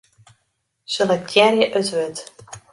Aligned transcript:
Selektearje 0.95 1.67
it 1.81 1.87
wurd. 1.93 2.17